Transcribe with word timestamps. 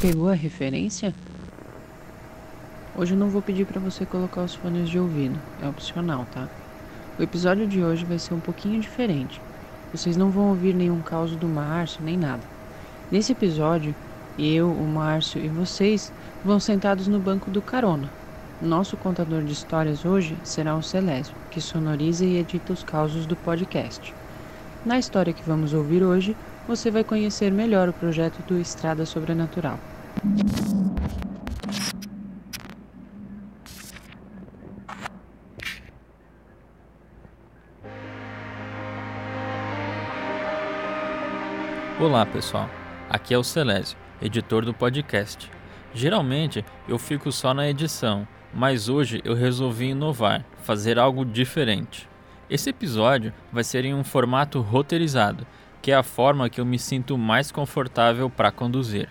Pegou 0.00 0.30
a 0.30 0.34
referência? 0.34 1.14
Hoje 2.96 3.12
eu 3.12 3.18
não 3.18 3.28
vou 3.28 3.42
pedir 3.42 3.66
para 3.66 3.78
você 3.78 4.06
colocar 4.06 4.42
os 4.42 4.54
fones 4.54 4.88
de 4.88 4.98
ouvido, 4.98 5.38
é 5.62 5.68
opcional, 5.68 6.26
tá? 6.32 6.48
O 7.18 7.22
episódio 7.22 7.66
de 7.66 7.82
hoje 7.82 8.06
vai 8.06 8.18
ser 8.18 8.32
um 8.32 8.40
pouquinho 8.40 8.80
diferente. 8.80 9.40
Vocês 9.92 10.16
não 10.16 10.30
vão 10.30 10.48
ouvir 10.48 10.74
nenhum 10.74 11.02
caos 11.02 11.36
do 11.36 11.46
Márcio 11.46 12.02
nem 12.02 12.16
nada. 12.16 12.42
Nesse 13.10 13.32
episódio, 13.32 13.94
eu, 14.38 14.70
o 14.70 14.88
Márcio 14.88 15.44
e 15.44 15.48
vocês 15.48 16.10
vão 16.42 16.58
sentados 16.58 17.06
no 17.06 17.18
banco 17.18 17.50
do 17.50 17.60
carona. 17.60 18.10
Nosso 18.60 18.94
contador 18.94 19.42
de 19.42 19.54
histórias 19.54 20.04
hoje 20.04 20.36
será 20.44 20.76
o 20.76 20.82
Celésio, 20.82 21.34
que 21.50 21.62
sonoriza 21.62 22.26
e 22.26 22.36
edita 22.36 22.74
os 22.74 22.84
causos 22.84 23.24
do 23.24 23.34
podcast. 23.34 24.14
Na 24.84 24.98
história 24.98 25.32
que 25.32 25.42
vamos 25.42 25.72
ouvir 25.72 26.02
hoje, 26.02 26.36
você 26.68 26.90
vai 26.90 27.02
conhecer 27.02 27.50
melhor 27.50 27.88
o 27.88 27.92
projeto 27.94 28.42
do 28.46 28.60
Estrada 28.60 29.06
Sobrenatural. 29.06 29.78
Olá 41.98 42.26
pessoal, 42.26 42.68
aqui 43.08 43.32
é 43.32 43.38
o 43.38 43.42
Celésio, 43.42 43.96
editor 44.20 44.66
do 44.66 44.74
podcast. 44.74 45.50
Geralmente 45.94 46.62
eu 46.86 46.98
fico 46.98 47.32
só 47.32 47.54
na 47.54 47.66
edição, 47.66 48.28
mas 48.52 48.88
hoje 48.88 49.20
eu 49.24 49.34
resolvi 49.34 49.90
inovar, 49.90 50.44
fazer 50.62 50.98
algo 50.98 51.24
diferente. 51.24 52.08
Esse 52.48 52.70
episódio 52.70 53.32
vai 53.52 53.62
ser 53.62 53.84
em 53.84 53.94
um 53.94 54.02
formato 54.02 54.60
roteirizado, 54.60 55.46
que 55.80 55.92
é 55.92 55.94
a 55.94 56.02
forma 56.02 56.50
que 56.50 56.60
eu 56.60 56.64
me 56.64 56.78
sinto 56.78 57.16
mais 57.16 57.52
confortável 57.52 58.28
para 58.28 58.50
conduzir. 58.50 59.08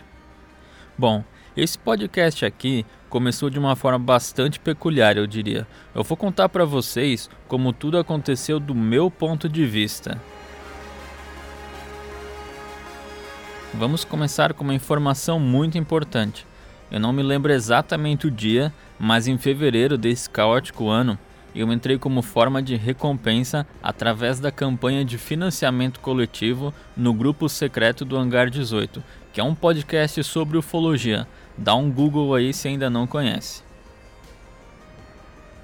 Bom, 0.98 1.24
esse 1.56 1.78
podcast 1.80 2.46
aqui 2.46 2.86
começou 3.10 3.50
de 3.50 3.58
uma 3.58 3.76
forma 3.76 4.00
bastante 4.00 4.60
peculiar, 4.60 5.18
eu 5.18 5.26
diria. 5.26 5.66
Eu 5.96 6.04
vou 6.04 6.18
contar 6.18 6.50
para 6.50 6.66
vocês 6.66 7.30
como 7.48 7.74
tudo 7.74 7.98
aconteceu 7.98 8.60
do 8.60 8.76
meu 8.76 9.10
ponto 9.10 9.50
de 9.50 9.66
vista. 9.66 10.22
Vamos 13.74 14.04
começar 14.04 14.54
com 14.54 14.64
uma 14.64 14.74
informação 14.74 15.40
muito 15.40 15.78
importante. 15.78 16.46
Eu 16.92 17.00
não 17.00 17.14
me 17.14 17.22
lembro 17.22 17.52
exatamente 17.52 18.28
o 18.28 18.32
dia, 18.32 18.74
mas 19.00 19.28
em 19.28 19.38
fevereiro 19.38 19.98
desse 19.98 20.30
caótico 20.30 20.90
ano, 20.90 21.18
eu 21.54 21.72
entrei 21.72 21.98
como 21.98 22.22
forma 22.22 22.62
de 22.62 22.76
recompensa 22.76 23.66
através 23.82 24.40
da 24.40 24.52
campanha 24.52 25.04
de 25.04 25.18
financiamento 25.18 26.00
coletivo 26.00 26.74
no 26.96 27.14
grupo 27.14 27.50
secreto 27.50 28.06
do 28.06 28.18
Hangar 28.18 28.50
18, 28.50 29.04
que 29.34 29.42
é 29.42 29.44
um 29.44 29.56
podcast 29.56 30.24
sobre 30.24 30.58
ufologia. 30.58 31.28
Dá 31.58 31.76
um 31.76 31.92
Google 31.92 32.34
aí 32.34 32.54
se 32.54 32.68
ainda 32.68 32.90
não 32.90 33.06
conhece. 33.06 33.64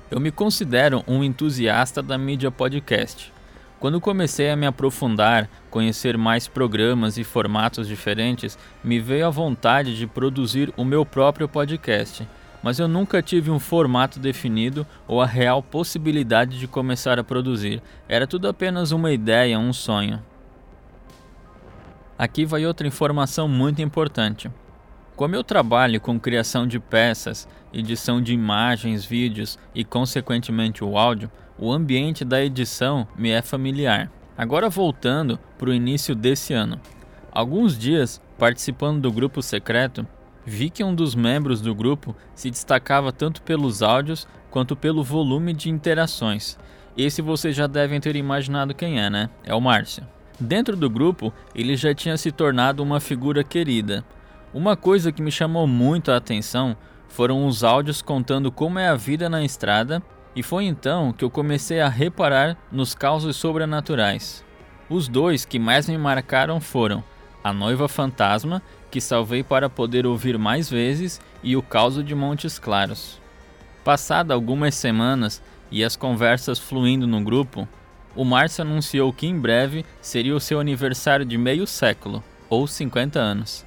Eu 0.09 0.19
me 0.19 0.31
considero 0.31 1.03
um 1.07 1.23
entusiasta 1.23 2.01
da 2.01 2.17
mídia 2.17 2.51
podcast. 2.51 3.34
Quando 3.85 4.01
comecei 4.01 4.49
a 4.49 4.55
me 4.55 4.65
aprofundar, 4.65 5.47
conhecer 5.69 6.17
mais 6.17 6.47
programas 6.47 7.19
e 7.19 7.23
formatos 7.23 7.87
diferentes, 7.87 8.57
me 8.83 8.99
veio 8.99 9.27
a 9.27 9.29
vontade 9.29 9.95
de 9.95 10.07
produzir 10.07 10.73
o 10.75 10.83
meu 10.83 11.05
próprio 11.05 11.47
podcast. 11.47 12.27
Mas 12.63 12.79
eu 12.79 12.87
nunca 12.87 13.21
tive 13.21 13.51
um 13.51 13.59
formato 13.59 14.17
definido 14.17 14.87
ou 15.07 15.21
a 15.21 15.27
real 15.27 15.61
possibilidade 15.61 16.57
de 16.57 16.65
começar 16.67 17.19
a 17.19 17.23
produzir. 17.23 17.79
Era 18.09 18.25
tudo 18.25 18.47
apenas 18.47 18.91
uma 18.91 19.11
ideia, 19.11 19.59
um 19.59 19.71
sonho. 19.71 20.19
Aqui 22.17 22.43
vai 22.43 22.65
outra 22.65 22.87
informação 22.87 23.47
muito 23.47 23.83
importante. 23.83 24.49
Como 25.15 25.35
eu 25.35 25.43
trabalho 25.43 26.01
com 26.01 26.19
criação 26.19 26.65
de 26.65 26.79
peças, 26.79 27.47
edição 27.71 28.19
de 28.19 28.33
imagens, 28.33 29.05
vídeos 29.05 29.59
e, 29.75 29.85
consequentemente, 29.85 30.83
o 30.83 30.97
áudio, 30.97 31.29
o 31.57 31.71
ambiente 31.71 32.25
da 32.25 32.43
edição 32.43 33.07
me 33.17 33.29
é 33.29 33.41
familiar. 33.41 34.11
Agora 34.37 34.69
voltando 34.69 35.39
para 35.57 35.69
o 35.69 35.73
início 35.73 36.13
desse 36.13 36.53
ano. 36.53 36.79
Alguns 37.31 37.77
dias, 37.77 38.21
participando 38.37 39.01
do 39.01 39.11
grupo 39.11 39.41
secreto, 39.41 40.05
vi 40.45 40.69
que 40.69 40.83
um 40.83 40.93
dos 40.93 41.15
membros 41.15 41.61
do 41.61 41.73
grupo 41.73 42.15
se 42.33 42.51
destacava 42.51 43.11
tanto 43.11 43.41
pelos 43.41 43.81
áudios 43.81 44.27
quanto 44.51 44.75
pelo 44.75 45.03
volume 45.03 45.53
de 45.53 45.69
interações. 45.69 46.57
Esse 46.97 47.21
vocês 47.21 47.55
já 47.55 47.67
devem 47.67 47.99
ter 47.99 48.15
imaginado 48.15 48.73
quem 48.73 48.99
é, 48.99 49.09
né? 49.09 49.29
É 49.43 49.53
o 49.53 49.61
Márcio. 49.61 50.05
Dentro 50.39 50.75
do 50.75 50.89
grupo, 50.89 51.33
ele 51.53 51.75
já 51.75 51.93
tinha 51.93 52.17
se 52.17 52.31
tornado 52.31 52.83
uma 52.83 52.99
figura 52.99 53.43
querida. 53.43 54.03
Uma 54.53 54.75
coisa 54.75 55.11
que 55.11 55.21
me 55.21 55.31
chamou 55.31 55.65
muito 55.67 56.11
a 56.11 56.17
atenção 56.17 56.75
foram 57.07 57.45
os 57.47 57.63
áudios 57.63 58.01
contando 58.01 58.51
como 58.51 58.79
é 58.79 58.87
a 58.87 58.95
vida 58.95 59.29
na 59.29 59.43
estrada 59.43 60.01
e 60.35 60.43
foi 60.43 60.65
então 60.65 61.13
que 61.13 61.23
eu 61.23 61.29
comecei 61.29 61.79
a 61.79 61.87
reparar 61.87 62.57
nos 62.71 62.93
causos 62.93 63.35
sobrenaturais. 63.37 64.43
Os 64.89 65.07
dois 65.07 65.45
que 65.45 65.57
mais 65.57 65.87
me 65.87 65.97
marcaram 65.97 66.59
foram 66.59 67.03
A 67.43 67.53
Noiva 67.53 67.87
Fantasma, 67.87 68.61
que 68.91 68.99
salvei 68.99 69.43
para 69.43 69.69
poder 69.69 70.05
ouvir 70.05 70.37
mais 70.37 70.69
vezes, 70.69 71.21
e 71.41 71.55
O 71.55 71.61
Causo 71.61 72.03
de 72.03 72.13
Montes 72.13 72.59
Claros. 72.59 73.19
Passada 73.83 74.33
algumas 74.33 74.75
semanas 74.75 75.41
e 75.71 75.83
as 75.83 75.95
conversas 75.95 76.59
fluindo 76.59 77.07
no 77.07 77.21
grupo, 77.21 77.67
o 78.15 78.23
Márcio 78.23 78.61
anunciou 78.63 79.11
que 79.11 79.27
em 79.27 79.37
breve 79.37 79.85
seria 80.01 80.35
o 80.35 80.39
seu 80.39 80.59
aniversário 80.59 81.25
de 81.25 81.37
meio 81.37 81.67
século, 81.67 82.23
ou 82.49 82.65
50 82.65 83.19
anos. 83.19 83.65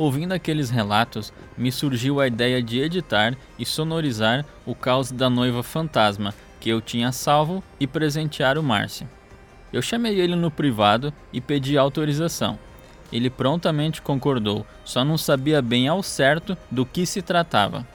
Ouvindo 0.00 0.32
aqueles 0.32 0.70
relatos, 0.70 1.30
me 1.58 1.70
surgiu 1.70 2.20
a 2.20 2.26
ideia 2.26 2.62
de 2.62 2.80
editar 2.80 3.36
e 3.58 3.66
sonorizar 3.66 4.46
o 4.64 4.74
caos 4.74 5.12
da 5.12 5.28
noiva 5.28 5.62
fantasma 5.62 6.32
que 6.58 6.70
eu 6.70 6.80
tinha 6.80 7.12
salvo 7.12 7.62
e 7.78 7.86
presentear 7.86 8.56
o 8.56 8.62
Márcio. 8.62 9.06
Eu 9.70 9.82
chamei 9.82 10.18
ele 10.18 10.34
no 10.34 10.50
privado 10.50 11.12
e 11.30 11.38
pedi 11.38 11.76
autorização. 11.76 12.58
Ele 13.12 13.28
prontamente 13.28 14.00
concordou, 14.00 14.64
só 14.86 15.04
não 15.04 15.18
sabia 15.18 15.60
bem 15.60 15.86
ao 15.86 16.02
certo 16.02 16.56
do 16.70 16.86
que 16.86 17.04
se 17.04 17.20
tratava. 17.20 17.86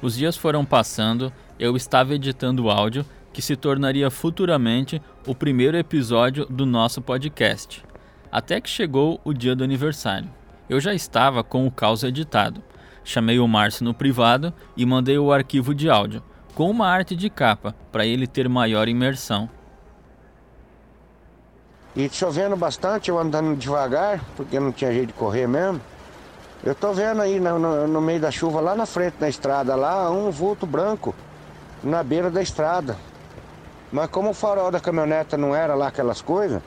Os 0.00 0.14
dias 0.14 0.36
foram 0.36 0.64
passando, 0.64 1.32
eu 1.58 1.76
estava 1.76 2.14
editando 2.14 2.66
o 2.66 2.70
áudio 2.70 3.04
que 3.32 3.42
se 3.42 3.56
tornaria 3.56 4.12
futuramente 4.12 5.02
o 5.26 5.34
primeiro 5.34 5.76
episódio 5.76 6.46
do 6.46 6.64
nosso 6.64 7.02
podcast, 7.02 7.82
até 8.30 8.60
que 8.60 8.70
chegou 8.70 9.20
o 9.24 9.32
dia 9.32 9.56
do 9.56 9.64
aniversário. 9.64 10.30
Eu 10.68 10.80
já 10.80 10.94
estava 10.94 11.44
com 11.44 11.66
o 11.66 11.70
caos 11.70 12.02
editado. 12.02 12.62
Chamei 13.02 13.38
o 13.38 13.46
Márcio 13.46 13.84
no 13.84 13.92
privado 13.92 14.52
e 14.76 14.86
mandei 14.86 15.18
o 15.18 15.30
arquivo 15.30 15.74
de 15.74 15.90
áudio, 15.90 16.22
com 16.54 16.70
uma 16.70 16.88
arte 16.88 17.14
de 17.14 17.28
capa, 17.28 17.74
para 17.92 18.06
ele 18.06 18.26
ter 18.26 18.48
maior 18.48 18.88
imersão. 18.88 19.48
E 21.94 22.08
chovendo 22.08 22.56
bastante, 22.56 23.10
eu 23.10 23.18
andando 23.18 23.56
devagar, 23.56 24.20
porque 24.36 24.58
não 24.58 24.72
tinha 24.72 24.90
jeito 24.90 25.08
de 25.08 25.12
correr 25.12 25.46
mesmo. 25.46 25.80
Eu 26.64 26.74
tô 26.74 26.94
vendo 26.94 27.20
aí 27.20 27.38
no, 27.38 27.58
no, 27.58 27.86
no 27.86 28.00
meio 28.00 28.20
da 28.20 28.30
chuva, 28.30 28.60
lá 28.60 28.74
na 28.74 28.86
frente 28.86 29.16
da 29.20 29.28
estrada, 29.28 29.76
lá 29.76 30.10
um 30.10 30.30
vulto 30.30 30.66
branco 30.66 31.14
na 31.82 32.02
beira 32.02 32.30
da 32.30 32.42
estrada. 32.42 32.96
Mas 33.92 34.08
como 34.08 34.30
o 34.30 34.34
farol 34.34 34.70
da 34.70 34.80
caminhoneta 34.80 35.36
não 35.36 35.54
era 35.54 35.74
lá 35.74 35.88
aquelas 35.88 36.22
coisas, 36.22 36.62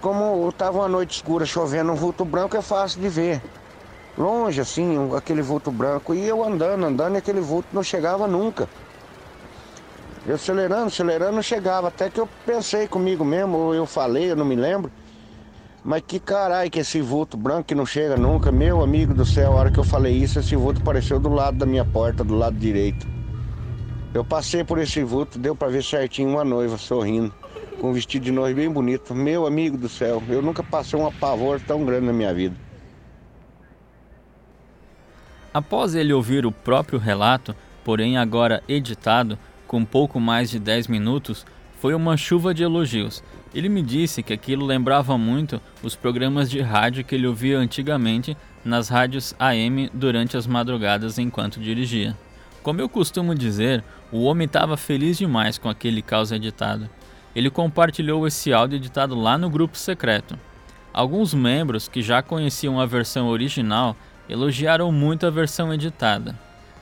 como 0.00 0.48
estava 0.48 0.78
uma 0.78 0.88
noite 0.88 1.16
escura 1.16 1.44
chovendo, 1.44 1.92
um 1.92 1.94
vulto 1.94 2.24
branco 2.24 2.56
é 2.56 2.62
fácil 2.62 3.00
de 3.00 3.08
ver. 3.08 3.42
Longe, 4.16 4.60
assim, 4.60 4.96
aquele 5.16 5.42
vulto 5.42 5.70
branco. 5.70 6.14
E 6.14 6.26
eu 6.26 6.44
andando, 6.44 6.84
andando, 6.84 7.14
e 7.14 7.18
aquele 7.18 7.40
vulto 7.40 7.68
não 7.72 7.82
chegava 7.82 8.26
nunca. 8.26 8.68
Eu 10.26 10.34
acelerando, 10.34 10.86
acelerando, 10.86 11.32
não 11.32 11.42
chegava. 11.42 11.88
Até 11.88 12.10
que 12.10 12.20
eu 12.20 12.28
pensei 12.44 12.86
comigo 12.86 13.24
mesmo, 13.24 13.56
ou 13.56 13.74
eu 13.74 13.86
falei, 13.86 14.30
eu 14.30 14.36
não 14.36 14.44
me 14.44 14.56
lembro. 14.56 14.90
Mas 15.82 16.02
que 16.06 16.20
caralho 16.20 16.70
que 16.70 16.80
esse 16.80 17.00
vulto 17.00 17.36
branco 17.36 17.64
que 17.64 17.74
não 17.74 17.86
chega 17.86 18.16
nunca. 18.16 18.52
Meu 18.52 18.82
amigo 18.82 19.14
do 19.14 19.24
céu, 19.24 19.52
a 19.52 19.56
hora 19.56 19.70
que 19.70 19.78
eu 19.78 19.84
falei 19.84 20.12
isso, 20.12 20.38
esse 20.38 20.54
vulto 20.54 20.80
apareceu 20.82 21.18
do 21.18 21.30
lado 21.30 21.56
da 21.56 21.64
minha 21.64 21.84
porta, 21.84 22.22
do 22.22 22.34
lado 22.34 22.56
direito. 22.56 23.06
Eu 24.12 24.24
passei 24.24 24.64
por 24.64 24.78
esse 24.78 25.02
vulto, 25.02 25.38
deu 25.38 25.54
pra 25.54 25.68
ver 25.68 25.84
certinho 25.84 26.30
uma 26.30 26.44
noiva 26.44 26.76
sorrindo, 26.76 27.32
com 27.80 27.90
um 27.90 27.92
vestido 27.94 28.24
de 28.24 28.30
noiva 28.30 28.60
bem 28.60 28.70
bonito. 28.70 29.14
Meu 29.14 29.46
amigo 29.46 29.76
do 29.78 29.88
céu, 29.88 30.22
eu 30.28 30.42
nunca 30.42 30.62
passei 30.62 30.98
um 30.98 31.06
apavor 31.06 31.58
tão 31.60 31.84
grande 31.84 32.06
na 32.06 32.12
minha 32.12 32.32
vida. 32.32 32.54
Após 35.52 35.94
ele 35.94 36.12
ouvir 36.12 36.44
o 36.44 36.52
próprio 36.52 36.98
relato, 36.98 37.56
porém 37.82 38.18
agora 38.18 38.62
editado, 38.68 39.38
com 39.66 39.84
pouco 39.84 40.20
mais 40.20 40.50
de 40.50 40.58
10 40.58 40.86
minutos, 40.88 41.46
foi 41.80 41.94
uma 41.94 42.16
chuva 42.16 42.52
de 42.52 42.62
elogios. 42.62 43.24
Ele 43.52 43.68
me 43.68 43.82
disse 43.82 44.22
que 44.22 44.32
aquilo 44.32 44.66
lembrava 44.66 45.16
muito 45.16 45.60
os 45.82 45.96
programas 45.96 46.50
de 46.50 46.60
rádio 46.60 47.02
que 47.02 47.14
ele 47.14 47.26
ouvia 47.26 47.58
antigamente 47.58 48.36
nas 48.64 48.88
rádios 48.88 49.34
AM 49.38 49.90
durante 49.92 50.36
as 50.36 50.46
madrugadas 50.46 51.18
enquanto 51.18 51.58
dirigia. 51.58 52.16
Como 52.62 52.80
eu 52.80 52.88
costumo 52.88 53.34
dizer, 53.34 53.82
o 54.12 54.22
homem 54.24 54.44
estava 54.44 54.76
feliz 54.76 55.16
demais 55.16 55.56
com 55.56 55.68
aquele 55.68 56.02
caos 56.02 56.30
editado. 56.30 56.88
Ele 57.34 57.50
compartilhou 57.50 58.26
esse 58.26 58.52
áudio 58.52 58.76
editado 58.76 59.14
lá 59.14 59.38
no 59.38 59.48
grupo 59.48 59.76
secreto. 59.76 60.38
Alguns 60.92 61.32
membros 61.32 61.86
que 61.88 62.02
já 62.02 62.22
conheciam 62.22 62.80
a 62.80 62.86
versão 62.86 63.28
original 63.28 63.96
elogiaram 64.28 64.90
muito 64.90 65.26
a 65.26 65.30
versão 65.30 65.72
editada. 65.72 66.38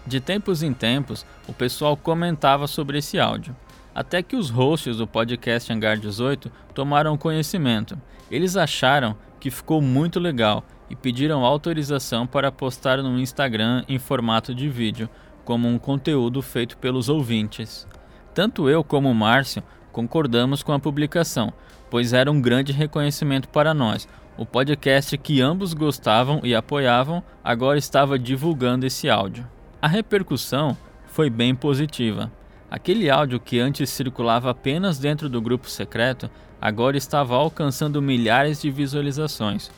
De 0.06 0.20
tempos 0.20 0.62
em 0.62 0.72
tempos, 0.72 1.26
o 1.46 1.52
pessoal 1.52 1.96
comentava 1.96 2.66
sobre 2.66 2.98
esse 2.98 3.18
áudio, 3.18 3.54
até 3.94 4.22
que 4.22 4.36
os 4.36 4.48
hosts 4.48 4.96
do 4.96 5.06
podcast 5.06 5.70
Hangar 5.70 5.98
18 5.98 6.50
tomaram 6.72 7.18
conhecimento. 7.18 8.00
Eles 8.30 8.56
acharam 8.56 9.14
que 9.38 9.50
ficou 9.50 9.82
muito 9.82 10.18
legal 10.18 10.64
e 10.88 10.96
pediram 10.96 11.44
autorização 11.44 12.26
para 12.26 12.50
postar 12.50 13.02
no 13.02 13.18
Instagram 13.18 13.84
em 13.86 13.98
formato 13.98 14.54
de 14.54 14.68
vídeo, 14.68 15.08
como 15.44 15.68
um 15.68 15.78
conteúdo 15.78 16.40
feito 16.40 16.78
pelos 16.78 17.08
ouvintes. 17.08 17.86
Tanto 18.34 18.68
eu 18.68 18.84
como 18.84 19.10
o 19.10 19.14
Márcio 19.14 19.62
concordamos 19.98 20.62
com 20.62 20.72
a 20.72 20.78
publicação, 20.78 21.52
pois 21.90 22.12
era 22.12 22.30
um 22.30 22.40
grande 22.40 22.70
reconhecimento 22.70 23.48
para 23.48 23.74
nós. 23.74 24.06
O 24.36 24.46
podcast 24.46 25.18
que 25.18 25.40
ambos 25.40 25.74
gostavam 25.74 26.40
e 26.44 26.54
apoiavam 26.54 27.20
agora 27.42 27.80
estava 27.80 28.16
divulgando 28.16 28.86
esse 28.86 29.10
áudio. 29.10 29.44
A 29.82 29.88
repercussão 29.88 30.76
foi 31.08 31.28
bem 31.28 31.52
positiva. 31.52 32.30
Aquele 32.70 33.10
áudio 33.10 33.40
que 33.40 33.58
antes 33.58 33.90
circulava 33.90 34.50
apenas 34.50 35.00
dentro 35.00 35.28
do 35.28 35.42
grupo 35.42 35.68
secreto 35.68 36.30
agora 36.60 36.96
estava 36.96 37.34
alcançando 37.34 38.00
milhares 38.00 38.62
de 38.62 38.70
visualizações. 38.70 39.68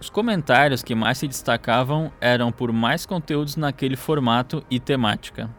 Os 0.00 0.08
comentários 0.08 0.82
que 0.82 0.94
mais 0.94 1.18
se 1.18 1.28
destacavam 1.28 2.10
eram 2.18 2.50
por 2.50 2.72
mais 2.72 3.04
conteúdos 3.04 3.56
naquele 3.56 3.94
formato 3.94 4.64
e 4.70 4.80
temática. 4.80 5.50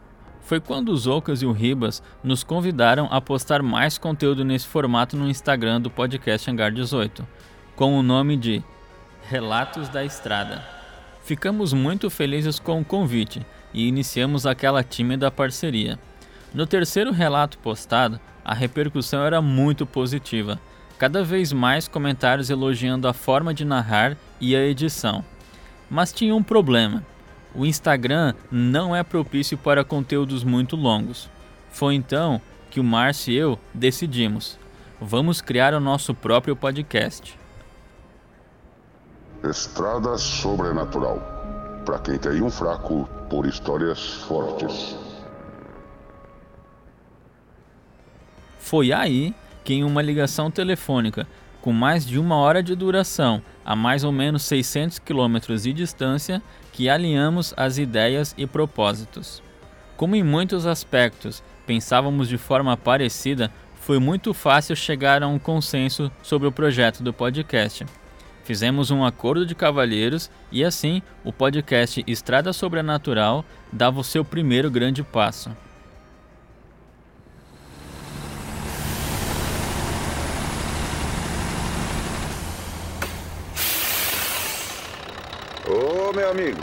Foi 0.48 0.60
quando 0.60 0.88
os 0.88 1.06
Ocas 1.06 1.42
e 1.42 1.46
o 1.46 1.52
Ribas 1.52 2.02
nos 2.24 2.42
convidaram 2.42 3.06
a 3.10 3.20
postar 3.20 3.62
mais 3.62 3.98
conteúdo 3.98 4.46
nesse 4.46 4.66
formato 4.66 5.14
no 5.14 5.28
Instagram 5.28 5.78
do 5.78 5.90
podcast 5.90 6.50
Hangar 6.50 6.72
18, 6.72 7.22
com 7.76 7.98
o 7.98 8.02
nome 8.02 8.34
de 8.34 8.64
Relatos 9.28 9.90
da 9.90 10.02
Estrada. 10.02 10.64
Ficamos 11.22 11.74
muito 11.74 12.08
felizes 12.08 12.58
com 12.58 12.80
o 12.80 12.84
convite 12.84 13.44
e 13.74 13.86
iniciamos 13.86 14.46
aquela 14.46 14.82
tímida 14.82 15.30
parceria. 15.30 15.98
No 16.54 16.66
terceiro 16.66 17.12
relato 17.12 17.58
postado, 17.58 18.18
a 18.42 18.54
repercussão 18.54 19.22
era 19.26 19.42
muito 19.42 19.84
positiva 19.84 20.58
cada 20.96 21.22
vez 21.22 21.52
mais 21.52 21.86
comentários 21.86 22.48
elogiando 22.48 23.06
a 23.06 23.12
forma 23.12 23.52
de 23.52 23.66
narrar 23.66 24.16
e 24.40 24.56
a 24.56 24.64
edição. 24.64 25.22
Mas 25.90 26.10
tinha 26.10 26.34
um 26.34 26.42
problema: 26.42 27.04
o 27.58 27.66
Instagram 27.66 28.34
não 28.52 28.94
é 28.94 29.02
propício 29.02 29.58
para 29.58 29.84
conteúdos 29.84 30.44
muito 30.44 30.76
longos. 30.76 31.28
Foi 31.70 31.94
então 31.94 32.40
que 32.70 32.78
o 32.78 32.84
Márcio 32.84 33.32
e 33.32 33.36
eu 33.36 33.58
decidimos: 33.74 34.56
vamos 35.00 35.40
criar 35.40 35.74
o 35.74 35.80
nosso 35.80 36.14
próprio 36.14 36.54
podcast. 36.54 37.36
Estrada 39.42 40.16
Sobrenatural 40.16 41.20
para 41.84 41.98
quem 41.98 42.18
tem 42.18 42.42
um 42.42 42.50
fraco 42.50 43.08
por 43.28 43.44
histórias 43.44 44.14
fortes. 44.24 44.96
Foi 48.60 48.92
aí 48.92 49.34
que 49.64 49.74
em 49.74 49.82
uma 49.82 50.02
ligação 50.02 50.50
telefônica 50.50 51.26
com 51.60 51.72
mais 51.72 52.06
de 52.06 52.18
uma 52.18 52.36
hora 52.36 52.62
de 52.62 52.74
duração, 52.74 53.42
a 53.68 53.76
mais 53.76 54.02
ou 54.02 54.10
menos 54.10 54.44
600 54.44 54.98
quilômetros 54.98 55.64
de 55.64 55.74
distância, 55.74 56.42
que 56.72 56.88
alinhamos 56.88 57.52
as 57.54 57.76
ideias 57.76 58.34
e 58.38 58.46
propósitos. 58.46 59.42
Como 59.94 60.16
em 60.16 60.22
muitos 60.22 60.64
aspectos 60.64 61.42
pensávamos 61.66 62.30
de 62.30 62.38
forma 62.38 62.78
parecida, 62.78 63.52
foi 63.74 63.98
muito 63.98 64.32
fácil 64.32 64.74
chegar 64.74 65.22
a 65.22 65.28
um 65.28 65.38
consenso 65.38 66.10
sobre 66.22 66.48
o 66.48 66.52
projeto 66.52 67.02
do 67.02 67.12
podcast. 67.12 67.84
Fizemos 68.42 68.90
um 68.90 69.04
acordo 69.04 69.44
de 69.44 69.54
cavalheiros 69.54 70.30
e 70.50 70.64
assim 70.64 71.02
o 71.22 71.30
podcast 71.30 72.02
Estrada 72.06 72.54
Sobrenatural 72.54 73.44
dava 73.70 74.00
o 74.00 74.04
seu 74.04 74.24
primeiro 74.24 74.70
grande 74.70 75.02
passo. 75.02 75.54
Meu 86.18 86.30
amigo, 86.32 86.58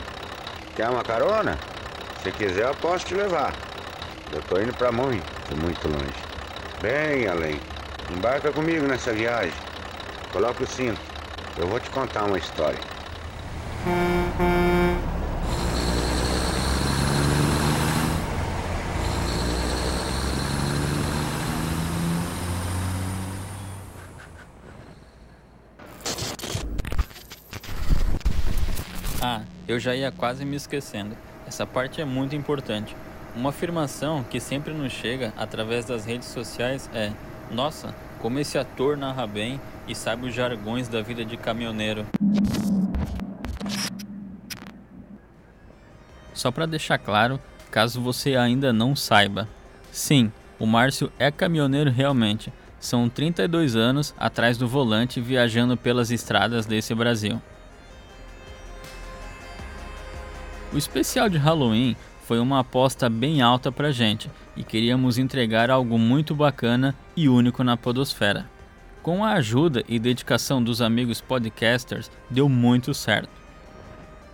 quer 0.75 0.89
uma 0.89 1.01
carona? 1.01 1.57
Se 2.21 2.29
quiser 2.29 2.65
eu 2.65 2.75
posso 2.75 3.05
te 3.05 3.15
levar. 3.15 3.53
Eu 4.33 4.41
tô 4.41 4.59
indo 4.59 4.73
pra 4.73 4.91
muito, 4.91 5.23
muito 5.55 5.87
longe. 5.87 6.13
Bem 6.81 7.25
além. 7.25 7.57
Embarca 8.11 8.51
comigo 8.51 8.85
nessa 8.85 9.13
viagem. 9.13 9.53
Coloca 10.33 10.61
o 10.61 10.67
cinto. 10.67 10.99
Eu 11.57 11.67
vou 11.67 11.79
te 11.79 11.89
contar 11.89 12.25
uma 12.25 12.37
história. 12.37 12.77
Ah, 29.21 29.41
eu 29.67 29.79
já 29.79 29.95
ia 29.95 30.11
quase 30.11 30.45
me 30.45 30.55
esquecendo. 30.55 31.15
Essa 31.47 31.65
parte 31.65 32.01
é 32.01 32.05
muito 32.05 32.35
importante. 32.35 32.95
Uma 33.35 33.49
afirmação 33.49 34.23
que 34.23 34.39
sempre 34.39 34.73
nos 34.73 34.93
chega 34.93 35.33
através 35.37 35.85
das 35.85 36.05
redes 36.05 36.27
sociais 36.27 36.89
é: 36.93 37.11
Nossa, 37.51 37.93
como 38.19 38.39
esse 38.39 38.57
ator 38.57 38.95
narra 38.95 39.27
bem 39.27 39.59
e 39.87 39.93
sabe 39.93 40.27
os 40.27 40.33
jargões 40.33 40.87
da 40.87 41.01
vida 41.01 41.25
de 41.25 41.37
caminhoneiro. 41.37 42.05
Só 46.33 46.51
para 46.51 46.65
deixar 46.65 46.97
claro, 46.97 47.39
caso 47.71 48.01
você 48.01 48.35
ainda 48.35 48.71
não 48.71 48.95
saiba. 48.95 49.47
Sim, 49.91 50.31
o 50.59 50.65
Márcio 50.65 51.11
é 51.17 51.31
caminhoneiro 51.31 51.89
realmente. 51.89 52.51
São 52.79 53.09
32 53.09 53.75
anos 53.75 54.13
atrás 54.17 54.57
do 54.57 54.67
volante 54.67 55.19
viajando 55.19 55.75
pelas 55.75 56.11
estradas 56.11 56.65
desse 56.65 56.93
Brasil. 56.93 57.41
O 60.75 60.77
especial 60.77 61.29
de 61.29 61.37
Halloween 61.37 61.95
foi 62.25 62.37
uma 62.37 62.59
aposta 62.59 63.09
bem 63.09 63.41
alta 63.41 63.71
pra 63.71 63.93
gente 63.93 64.29
e 64.57 64.61
queríamos 64.61 65.17
entregar 65.17 65.71
algo 65.71 65.97
muito 65.97 66.35
bacana 66.35 66.93
e 67.15 67.29
único 67.29 67.63
na 67.63 67.77
Podosfera. 67.77 68.45
Com 69.01 69.23
a 69.23 69.35
ajuda 69.35 69.85
e 69.87 69.97
dedicação 69.97 70.61
dos 70.61 70.81
amigos 70.81 71.21
podcasters, 71.21 72.11
deu 72.29 72.49
muito 72.49 72.93
certo. 72.93 73.29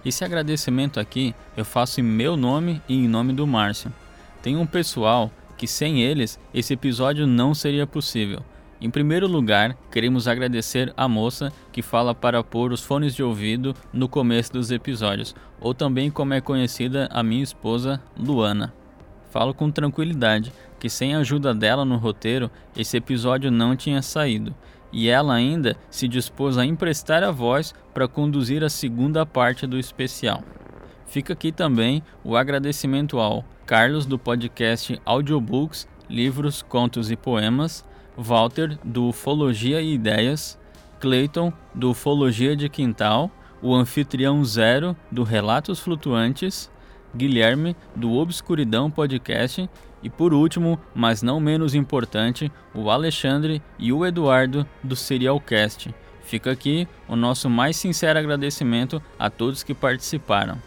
Esse 0.03 0.25
agradecimento 0.25 0.99
aqui 0.99 1.35
eu 1.55 1.63
faço 1.63 1.99
em 1.99 2.03
meu 2.03 2.35
nome 2.35 2.81
e 2.89 2.95
em 2.95 3.07
nome 3.07 3.33
do 3.33 3.45
Márcio. 3.45 3.93
Tem 4.41 4.57
um 4.57 4.65
pessoal 4.65 5.29
que 5.55 5.67
sem 5.67 6.01
eles 6.01 6.39
esse 6.51 6.73
episódio 6.73 7.27
não 7.27 7.53
seria 7.53 7.85
possível. 7.85 8.43
Em 8.81 8.89
primeiro 8.89 9.27
lugar, 9.27 9.77
queremos 9.91 10.27
agradecer 10.27 10.91
a 10.97 11.07
moça 11.07 11.53
que 11.71 11.83
fala 11.83 12.15
para 12.15 12.43
pôr 12.43 12.71
os 12.71 12.83
fones 12.83 13.13
de 13.13 13.21
ouvido 13.21 13.75
no 13.93 14.09
começo 14.09 14.51
dos 14.51 14.71
episódios, 14.71 15.35
ou 15.59 15.71
também 15.71 16.09
como 16.09 16.33
é 16.33 16.41
conhecida 16.41 17.07
a 17.11 17.21
minha 17.21 17.43
esposa, 17.43 18.01
Luana. 18.17 18.73
Falo 19.29 19.53
com 19.53 19.69
tranquilidade 19.69 20.51
que 20.79 20.89
sem 20.89 21.13
a 21.13 21.19
ajuda 21.19 21.53
dela 21.53 21.85
no 21.85 21.97
roteiro, 21.97 22.49
esse 22.75 22.97
episódio 22.97 23.51
não 23.51 23.75
tinha 23.75 24.01
saído, 24.01 24.51
e 24.91 25.07
ela 25.09 25.35
ainda 25.35 25.77
se 25.91 26.07
dispôs 26.07 26.57
a 26.57 26.65
emprestar 26.65 27.23
a 27.23 27.29
voz 27.29 27.75
para 27.93 28.07
conduzir 28.07 28.63
a 28.63 28.69
segunda 28.69 29.23
parte 29.27 29.67
do 29.67 29.77
especial. 29.77 30.43
Fica 31.05 31.33
aqui 31.33 31.51
também 31.51 32.01
o 32.23 32.35
agradecimento 32.35 33.19
ao 33.19 33.45
Carlos 33.63 34.07
do 34.07 34.17
podcast 34.17 34.99
Audiobooks, 35.05 35.87
Livros, 36.09 36.63
Contos 36.63 37.11
e 37.11 37.15
Poemas, 37.15 37.85
Walter, 38.17 38.77
do 38.83 39.09
Ufologia 39.09 39.81
e 39.81 39.93
Ideias, 39.93 40.59
Clayton, 40.99 41.51
do 41.73 41.91
Ufologia 41.91 42.55
de 42.55 42.69
Quintal, 42.69 43.31
o 43.61 43.73
Anfitrião 43.75 44.43
Zero, 44.43 44.95
do 45.11 45.23
Relatos 45.23 45.79
Flutuantes, 45.79 46.69
Guilherme, 47.15 47.75
do 47.95 48.13
Obscuridão 48.13 48.89
Podcast 48.89 49.69
e, 50.01 50.09
por 50.09 50.33
último, 50.33 50.79
mas 50.95 51.21
não 51.21 51.39
menos 51.39 51.75
importante, 51.75 52.51
o 52.73 52.89
Alexandre 52.89 53.61
e 53.77 53.91
o 53.91 54.05
Eduardo, 54.05 54.65
do 54.83 54.95
Serialcast. 54.95 55.93
Fica 56.23 56.51
aqui 56.51 56.87
o 57.07 57.15
nosso 57.15 57.49
mais 57.49 57.75
sincero 57.75 58.17
agradecimento 58.17 59.01
a 59.17 59.29
todos 59.29 59.63
que 59.63 59.73
participaram. 59.73 60.57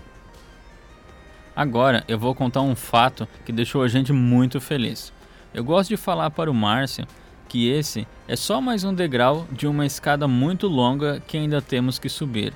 Agora 1.56 2.04
eu 2.08 2.18
vou 2.18 2.34
contar 2.34 2.62
um 2.62 2.74
fato 2.74 3.28
que 3.44 3.52
deixou 3.52 3.82
a 3.82 3.88
gente 3.88 4.12
muito 4.12 4.60
feliz. 4.60 5.12
Eu 5.52 5.62
gosto 5.62 5.90
de 5.90 5.96
falar 5.96 6.30
para 6.30 6.50
o 6.50 6.54
Márcio 6.54 7.06
que 7.54 7.68
esse 7.68 8.04
é 8.26 8.34
só 8.34 8.61
mais 8.61 8.82
um 8.82 8.92
degrau 8.92 9.46
de 9.52 9.68
uma 9.68 9.87
escada 9.87 10.26
muito 10.26 10.66
longa 10.66 11.23
que 11.25 11.37
ainda 11.37 11.62
temos 11.62 12.00
que 12.00 12.08
subir. 12.08 12.52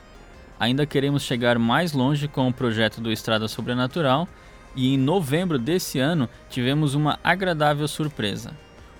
Ainda 0.58 0.84
queremos 0.84 1.22
chegar 1.22 1.56
mais 1.56 1.92
longe 1.92 2.26
com 2.26 2.48
o 2.48 2.52
projeto 2.52 3.00
do 3.00 3.12
Estrada 3.12 3.46
Sobrenatural 3.46 4.26
e 4.74 4.92
em 4.92 4.98
novembro 4.98 5.56
desse 5.56 6.00
ano 6.00 6.28
tivemos 6.50 6.96
uma 6.96 7.16
agradável 7.22 7.86
surpresa. 7.86 8.50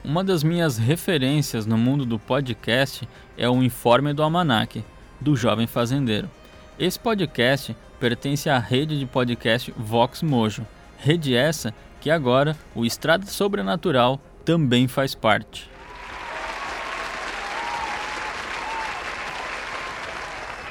Uma 0.05 0.23
das 0.23 0.45
minhas 0.45 0.79
referências 0.79 1.67
no 1.67 1.77
mundo 1.77 2.07
do 2.07 2.17
podcast 2.17 3.09
é 3.37 3.51
o 3.51 3.61
Informe 3.61 4.13
do 4.13 4.23
Almanac, 4.23 4.85
do 5.21 5.35
Jovem 5.35 5.67
Fazendeiro. 5.67 6.31
Esse 6.79 7.01
podcast 7.01 7.77
pertence 7.99 8.49
à 8.49 8.57
rede 8.61 9.01
de 9.01 9.05
podcast 9.05 9.75
Vox 9.77 10.23
Mojo, 10.23 10.65
rede 10.97 11.35
essa 11.35 11.75
que 12.01 12.09
agora 12.09 12.57
o 12.73 12.85
Estrada 12.87 13.27
Sobrenatural 13.27 14.21
também 14.45 14.87
faz 14.87 15.13
parte. 15.13 15.69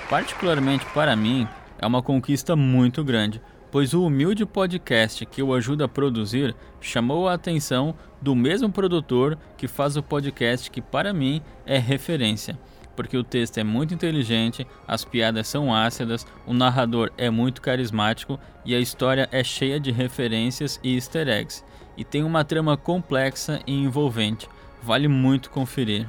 Particularmente 0.09 0.85
para 0.93 1.15
mim, 1.17 1.45
é 1.77 1.85
uma 1.85 2.01
conquista 2.01 2.55
muito 2.55 3.03
grande, 3.03 3.41
pois 3.69 3.93
o 3.93 4.05
humilde 4.05 4.45
podcast 4.45 5.25
que 5.25 5.41
eu 5.41 5.53
ajudo 5.53 5.83
a 5.83 5.87
produzir 5.87 6.55
chamou 6.79 7.27
a 7.27 7.33
atenção 7.33 7.93
do 8.21 8.33
mesmo 8.33 8.69
produtor 8.71 9.37
que 9.57 9.67
faz 9.67 9.97
o 9.97 10.03
podcast 10.03 10.71
que 10.71 10.81
para 10.81 11.13
mim 11.13 11.41
é 11.65 11.77
referência, 11.77 12.57
porque 12.95 13.17
o 13.17 13.23
texto 13.23 13.57
é 13.57 13.65
muito 13.65 13.93
inteligente, 13.93 14.65
as 14.87 15.03
piadas 15.03 15.47
são 15.49 15.75
ácidas, 15.75 16.25
o 16.45 16.53
narrador 16.53 17.11
é 17.17 17.29
muito 17.29 17.61
carismático 17.61 18.39
e 18.65 18.73
a 18.73 18.79
história 18.79 19.27
é 19.29 19.43
cheia 19.43 19.77
de 19.77 19.91
referências 19.91 20.79
e 20.81 20.95
easter 20.95 21.27
eggs, 21.27 21.65
e 21.97 22.05
tem 22.05 22.23
uma 22.23 22.45
trama 22.45 22.77
complexa 22.77 23.61
e 23.67 23.73
envolvente. 23.73 24.47
Vale 24.81 25.09
muito 25.09 25.49
conferir. 25.49 26.07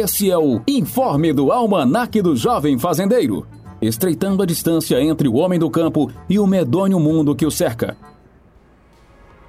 Esse 0.00 0.30
é 0.30 0.38
o 0.38 0.62
Informe 0.66 1.30
do 1.30 1.52
Almanac 1.52 2.22
do 2.22 2.34
Jovem 2.34 2.78
Fazendeiro, 2.78 3.46
estreitando 3.82 4.42
a 4.42 4.46
distância 4.46 4.98
entre 4.98 5.28
o 5.28 5.34
homem 5.34 5.58
do 5.58 5.68
campo 5.68 6.10
e 6.26 6.38
o 6.38 6.46
medonho 6.46 6.98
mundo 6.98 7.36
que 7.36 7.44
o 7.44 7.50
cerca. 7.50 7.98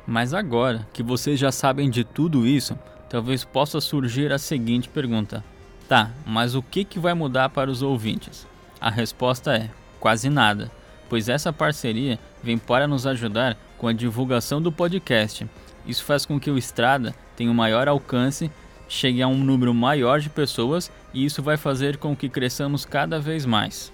Mas 0.06 0.34
agora 0.34 0.86
que 0.92 1.02
vocês 1.02 1.40
já 1.40 1.54
sabem 1.54 1.90
de 1.90 2.04
tudo 2.04 2.46
isso, 2.46 2.78
talvez 3.10 3.46
possa 3.46 3.80
surgir 3.80 4.34
a 4.34 4.38
seguinte 4.38 4.90
pergunta: 4.90 5.42
Tá, 5.88 6.12
mas 6.26 6.54
o 6.54 6.62
que, 6.62 6.84
que 6.84 7.00
vai 7.00 7.14
mudar 7.14 7.48
para 7.48 7.72
os 7.72 7.82
ouvintes? 7.82 8.46
A 8.82 8.90
resposta 8.90 9.56
é: 9.56 9.70
quase 10.02 10.30
nada, 10.30 10.70
pois 11.08 11.30
essa 11.30 11.54
parceria 11.54 12.20
vem 12.44 12.58
para 12.58 12.90
nos 12.90 13.08
ajudar 13.08 13.58
com 13.78 13.88
a 13.88 13.94
divulgação 13.94 14.62
do 14.62 14.70
podcast. 14.70 15.48
Isso 15.88 16.04
faz 16.04 16.26
com 16.26 16.38
que 16.38 16.52
o 16.52 16.58
Estrada 16.58 17.16
tenha 17.38 17.50
um 17.50 17.54
maior 17.54 17.88
alcance 17.88 18.52
chegue 18.92 19.22
a 19.22 19.28
um 19.28 19.38
número 19.38 19.74
maior 19.74 20.20
de 20.20 20.30
pessoas 20.30 20.92
e 21.14 21.24
isso 21.24 21.42
vai 21.42 21.56
fazer 21.56 21.96
com 21.96 22.14
que 22.14 22.28
cresçamos 22.28 22.84
cada 22.84 23.22
vez 23.22 23.46
mais. 23.46 23.92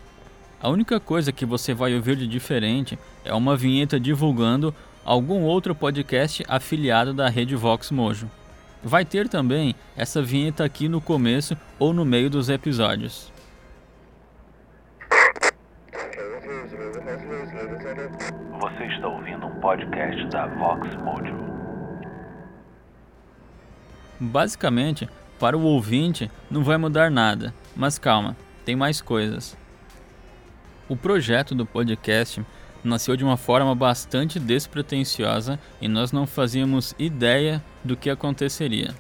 A 0.60 0.70
única 0.70 1.00
coisa 1.00 1.32
que 1.32 1.46
você 1.46 1.72
vai 1.72 1.94
ouvir 1.94 2.16
de 2.16 2.25
diferente 2.25 2.98
é 3.24 3.32
uma 3.32 3.56
vinheta 3.56 4.00
divulgando 4.00 4.74
algum 5.06 5.44
outro 5.44 5.75
podcast 5.75 6.44
afiliado 6.48 7.13
da 7.13 7.30
rede 7.30 7.56
Vox 7.56 7.92
Mojo. 7.92 8.27
Vai 8.84 9.06
ter 9.06 9.30
também 9.30 9.75
essa 9.96 10.20
vinheta 10.20 10.66
aqui 10.66 10.89
no 10.89 11.00
começo 11.00 11.56
ou 11.77 11.94
no 11.94 12.04
meio 12.04 12.27
dos 12.27 12.50
episódios. 12.50 13.32
Você 18.60 18.86
está 18.86 19.08
ouvindo 19.08 19.46
um 19.46 19.60
podcast 19.60 20.27
da 20.30 20.48
Vox 20.48 20.96
Mojo. 20.96 21.56
Basicamente, 24.19 25.07
para 25.39 25.57
o 25.57 25.62
ouvinte 25.62 26.31
não 26.50 26.63
vai 26.63 26.77
mudar 26.77 27.12
nada, 27.12 27.53
mas 27.75 28.00
calma, 28.00 28.36
tem 28.65 28.75
mais 28.75 29.01
coisas. 29.01 29.55
O 30.89 30.95
projeto 30.95 31.53
do 31.53 31.65
podcast 31.65 32.43
nasceu 32.83 33.15
de 33.15 33.24
uma 33.24 33.38
forma 33.38 33.75
bastante 33.75 34.39
despretensiosa 34.39 35.59
e 35.81 35.88
nós 35.88 36.12
não 36.12 36.25
fazíamos 36.25 36.95
ideia 36.97 37.63
do 37.83 37.95
que 37.95 38.09
aconteceria. 38.09 38.95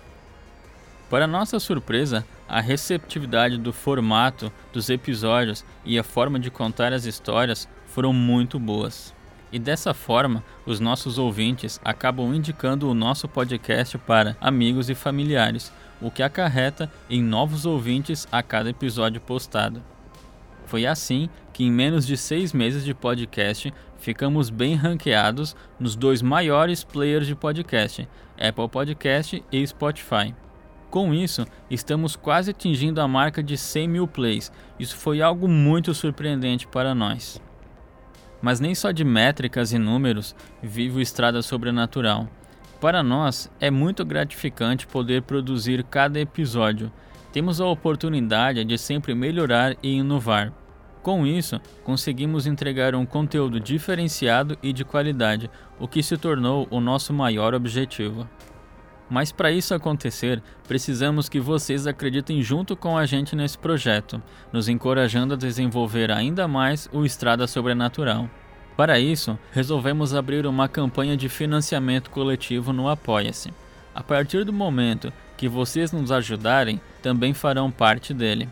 Para 1.09 1.25
nossa 1.25 1.59
surpresa, 1.59 2.25
a 2.47 2.59
receptividade 2.59 3.57
do 3.57 3.71
formato 3.71 4.51
dos 4.73 4.89
episódios 4.89 5.63
e 5.85 5.97
a 5.97 6.03
forma 6.03 6.39
de 6.39 6.51
contar 6.51 6.91
as 6.91 7.05
histórias 7.05 7.67
foram 7.87 8.11
muito 8.11 8.59
boas. 8.59 9.16
E 9.51 9.57
dessa 9.57 9.93
forma, 9.93 10.43
os 10.65 10.79
nossos 10.79 11.17
ouvintes 11.17 11.79
acabam 11.83 12.33
indicando 12.33 12.89
o 12.89 12.93
nosso 12.93 13.27
podcast 13.27 13.97
para 13.97 14.35
amigos 14.41 14.89
e 14.89 14.95
familiares, 14.95 15.71
o 16.01 16.11
que 16.11 16.21
acarreta 16.21 16.91
em 17.09 17.21
novos 17.23 17.65
ouvintes 17.65 18.27
a 18.31 18.43
cada 18.43 18.69
episódio 18.69 19.21
postado. 19.21 19.81
Foi 20.65 20.85
assim 20.85 21.29
que, 21.53 21.63
em 21.63 21.71
menos 21.71 22.05
de 22.05 22.17
seis 22.17 22.51
meses 22.51 22.83
de 22.83 22.93
podcast, 22.93 23.73
ficamos 23.97 24.49
bem 24.49 24.75
ranqueados 24.75 25.55
nos 25.79 25.95
dois 25.95 26.21
maiores 26.21 26.83
players 26.83 27.25
de 27.25 27.35
podcast, 27.35 28.07
Apple 28.37 28.67
Podcast 28.67 29.43
e 29.49 29.65
Spotify. 29.65 30.35
Com 30.89 31.13
isso, 31.13 31.45
estamos 31.69 32.15
quase 32.15 32.51
atingindo 32.51 33.01
a 33.01 33.07
marca 33.07 33.41
de 33.41 33.57
100 33.57 33.87
mil 33.87 34.07
plays. 34.07 34.51
Isso 34.77 34.95
foi 34.95 35.21
algo 35.21 35.47
muito 35.47 35.93
surpreendente 35.93 36.67
para 36.67 36.93
nós. 36.93 37.41
Mas 38.41 38.59
nem 38.59 38.75
só 38.75 38.91
de 38.91 39.03
métricas 39.03 39.71
e 39.71 39.77
números 39.77 40.35
vive 40.61 40.99
o 40.99 41.01
Estrada 41.01 41.41
Sobrenatural. 41.41 42.27
Para 42.79 43.01
nós, 43.01 43.51
é 43.59 43.71
muito 43.71 44.05
gratificante 44.05 44.85
poder 44.85 45.23
produzir 45.23 45.83
cada 45.83 46.19
episódio. 46.19 46.91
Temos 47.33 47.59
a 47.59 47.65
oportunidade 47.65 48.63
de 48.63 48.77
sempre 48.77 49.15
melhorar 49.15 49.75
e 49.81 49.95
inovar. 49.95 50.53
Com 51.01 51.25
isso, 51.25 51.59
conseguimos 51.83 52.45
entregar 52.45 52.93
um 52.93 53.05
conteúdo 53.05 53.59
diferenciado 53.59 54.57
e 54.61 54.73
de 54.73 54.83
qualidade, 54.83 55.49
o 55.79 55.87
que 55.87 56.03
se 56.03 56.17
tornou 56.17 56.67
o 56.69 56.81
nosso 56.81 57.13
maior 57.13 57.53
objetivo. 57.53 58.27
Mas 59.09 59.31
para 59.31 59.51
isso 59.51 59.73
acontecer, 59.73 60.41
precisamos 60.67 61.29
que 61.29 61.39
vocês 61.39 61.87
acreditem 61.87 62.41
junto 62.41 62.75
com 62.75 62.97
a 62.97 63.05
gente 63.05 63.35
nesse 63.35 63.57
projeto, 63.57 64.21
nos 64.51 64.67
encorajando 64.67 65.33
a 65.33 65.37
desenvolver 65.37 66.11
ainda 66.11 66.47
mais 66.47 66.89
o 66.91 67.05
Estrada 67.05 67.47
Sobrenatural. 67.47 68.29
Para 68.75 68.99
isso, 68.99 69.39
resolvemos 69.51 70.13
abrir 70.13 70.45
uma 70.45 70.67
campanha 70.67 71.15
de 71.15 71.29
financiamento 71.29 72.09
coletivo 72.09 72.73
no 72.73 72.89
Apoia-se. 72.89 73.51
A 73.95 74.03
partir 74.03 74.43
do 74.43 74.53
momento 74.53 75.11
que 75.37 75.47
vocês 75.47 75.91
nos 75.91 76.11
ajudarem, 76.11 76.79
também 77.01 77.33
farão 77.33 77.71
parte 77.71 78.13
dele. 78.13 78.47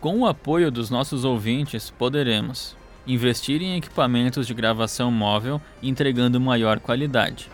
Com 0.00 0.20
o 0.20 0.26
apoio 0.26 0.70
dos 0.70 0.90
nossos 0.90 1.24
ouvintes, 1.24 1.90
poderemos 1.90 2.76
investir 3.06 3.60
em 3.60 3.76
equipamentos 3.76 4.46
de 4.46 4.54
gravação 4.54 5.10
móvel, 5.10 5.60
entregando 5.82 6.40
maior 6.40 6.78
qualidade 6.78 7.50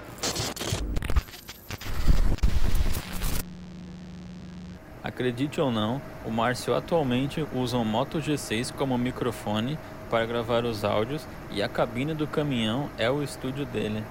Acredite 5.18 5.60
ou 5.60 5.72
não, 5.72 6.00
o 6.24 6.30
Márcio 6.30 6.76
atualmente 6.76 7.44
usa 7.52 7.76
um 7.76 7.84
Moto 7.84 8.18
G6 8.18 8.72
como 8.72 8.96
microfone 8.96 9.76
para 10.08 10.24
gravar 10.24 10.64
os 10.64 10.84
áudios 10.84 11.26
e 11.50 11.60
a 11.60 11.68
cabine 11.68 12.14
do 12.14 12.24
caminhão 12.24 12.88
é 12.96 13.10
o 13.10 13.20
estúdio 13.20 13.66
dele. 13.66 14.04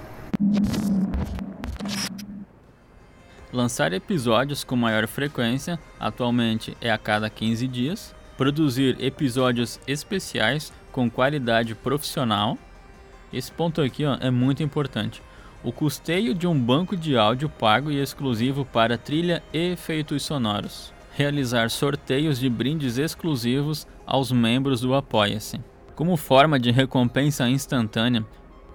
Lançar 3.50 3.94
episódios 3.94 4.62
com 4.62 4.76
maior 4.76 5.06
frequência, 5.06 5.78
atualmente 5.98 6.76
é 6.78 6.90
a 6.90 6.98
cada 6.98 7.30
15 7.30 7.66
dias. 7.66 8.14
Produzir 8.36 9.02
episódios 9.02 9.80
especiais 9.86 10.70
com 10.92 11.08
qualidade 11.08 11.74
profissional. 11.74 12.58
Esse 13.32 13.50
ponto 13.50 13.80
aqui 13.80 14.04
ó, 14.04 14.18
é 14.20 14.30
muito 14.30 14.62
importante. 14.62 15.22
O 15.64 15.72
custeio 15.72 16.34
de 16.34 16.46
um 16.46 16.60
banco 16.60 16.94
de 16.94 17.16
áudio 17.16 17.48
pago 17.48 17.90
e 17.90 17.98
exclusivo 17.98 18.66
para 18.66 18.98
trilha 18.98 19.42
e 19.54 19.72
efeitos 19.72 20.22
sonoros. 20.22 20.97
Realizar 21.18 21.68
sorteios 21.68 22.38
de 22.38 22.48
brindes 22.48 22.96
exclusivos 22.96 23.88
aos 24.06 24.30
membros 24.30 24.82
do 24.82 24.94
Apoia-se. 24.94 25.60
Como 25.96 26.16
forma 26.16 26.60
de 26.60 26.70
recompensa 26.70 27.48
instantânea, 27.48 28.24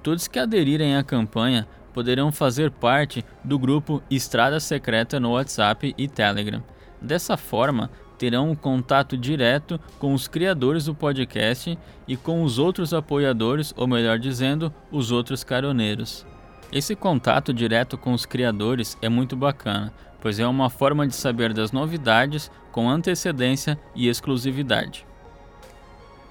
todos 0.03 0.27
que 0.27 0.37
aderirem 0.37 0.97
à 0.97 1.03
campanha 1.05 1.65
poderão 1.93 2.33
fazer 2.33 2.69
parte 2.69 3.23
do 3.45 3.57
grupo 3.57 4.03
Estrada 4.11 4.59
Secreta 4.59 5.21
no 5.21 5.31
WhatsApp 5.31 5.95
e 5.97 6.05
Telegram. 6.05 6.61
Dessa 7.01 7.37
forma, 7.37 7.89
terão 8.17 8.51
um 8.51 8.55
contato 8.55 9.17
direto 9.17 9.79
com 9.97 10.13
os 10.13 10.27
criadores 10.27 10.83
do 10.83 10.93
podcast 10.93 11.79
e 12.05 12.17
com 12.17 12.43
os 12.43 12.59
outros 12.59 12.93
apoiadores, 12.93 13.73
ou 13.77 13.87
melhor 13.87 14.19
dizendo, 14.19 14.69
os 14.91 15.13
outros 15.13 15.45
caroneiros. 15.45 16.25
Esse 16.73 16.93
contato 16.93 17.53
direto 17.53 17.97
com 17.97 18.11
os 18.11 18.25
criadores 18.25 18.97
é 19.01 19.07
muito 19.07 19.33
bacana, 19.33 19.93
pois 20.23 20.39
é 20.39 20.47
uma 20.47 20.69
forma 20.69 21.05
de 21.05 21.17
saber 21.17 21.53
das 21.53 21.73
novidades 21.73 22.49
com 22.71 22.89
antecedência 22.89 23.77
e 23.93 24.07
exclusividade. 24.07 25.05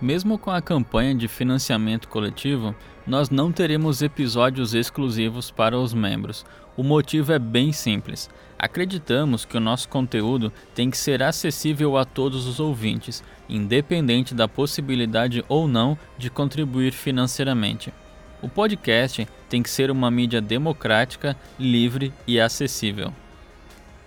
Mesmo 0.00 0.38
com 0.38 0.50
a 0.50 0.62
campanha 0.62 1.14
de 1.14 1.28
financiamento 1.28 2.08
coletivo, 2.08 2.74
nós 3.06 3.28
não 3.28 3.52
teremos 3.52 4.00
episódios 4.00 4.72
exclusivos 4.72 5.50
para 5.50 5.78
os 5.78 5.92
membros. 5.92 6.42
O 6.74 6.82
motivo 6.82 7.34
é 7.34 7.38
bem 7.38 7.70
simples. 7.70 8.30
Acreditamos 8.58 9.44
que 9.44 9.58
o 9.58 9.60
nosso 9.60 9.90
conteúdo 9.90 10.50
tem 10.74 10.90
que 10.90 10.96
ser 10.96 11.22
acessível 11.22 11.98
a 11.98 12.06
todos 12.06 12.46
os 12.46 12.58
ouvintes, 12.58 13.22
independente 13.46 14.34
da 14.34 14.48
possibilidade 14.48 15.44
ou 15.50 15.68
não 15.68 15.98
de 16.16 16.30
contribuir 16.30 16.92
financeiramente. 16.92 17.92
O 18.40 18.48
podcast 18.48 19.28
tem 19.50 19.62
que 19.62 19.68
ser 19.68 19.90
uma 19.90 20.10
mídia 20.10 20.40
democrática, 20.40 21.36
livre 21.58 22.10
e 22.26 22.40
acessível. 22.40 23.12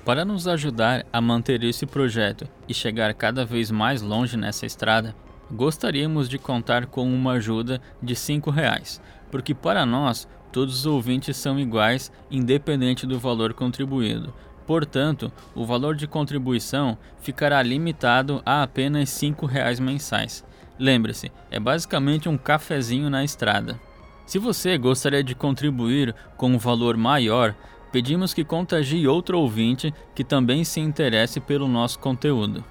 Para 0.05 0.23
nos 0.23 0.47
ajudar 0.47 1.03
a 1.11 1.19
manter 1.19 1.63
esse 1.63 1.83
projeto 1.87 2.47
e 2.69 2.75
chegar 2.75 3.11
cada 3.15 3.43
vez 3.43 3.71
mais 3.71 4.03
longe 4.03 4.37
nessa 4.37 4.63
estrada, 4.63 5.15
gostaríamos 5.51 6.29
de 6.29 6.37
contar 6.37 6.85
com 6.85 7.11
uma 7.11 7.33
ajuda 7.33 7.81
de 8.03 8.13
R$ 8.13 8.51
reais, 8.51 9.01
porque 9.31 9.55
para 9.55 9.83
nós 9.83 10.27
todos 10.51 10.81
os 10.81 10.85
ouvintes 10.85 11.35
são 11.35 11.59
iguais, 11.59 12.11
independente 12.29 13.07
do 13.07 13.17
valor 13.17 13.55
contribuído. 13.55 14.31
Portanto, 14.67 15.33
o 15.55 15.65
valor 15.65 15.95
de 15.95 16.05
contribuição 16.05 16.99
ficará 17.19 17.63
limitado 17.63 18.43
a 18.45 18.61
apenas 18.61 19.19
R$ 19.19 19.33
reais 19.49 19.79
mensais. 19.79 20.45
Lembre-se, 20.77 21.31
é 21.49 21.59
basicamente 21.59 22.29
um 22.29 22.37
cafezinho 22.37 23.09
na 23.09 23.23
estrada. 23.23 23.79
Se 24.25 24.37
você 24.37 24.77
gostaria 24.77 25.23
de 25.23 25.33
contribuir 25.33 26.13
com 26.37 26.49
um 26.49 26.57
valor 26.57 26.95
maior, 26.95 27.55
pedimos 27.95 28.33
que 28.33 28.43
contagie 28.43 29.07
outro 29.07 29.39
ouvinte 29.39 29.93
que 30.13 30.21
também 30.21 30.65
se 30.65 30.81
interesse 30.81 31.39
pelo 31.39 31.65
nosso 31.65 31.97
conteúdo. 31.97 32.61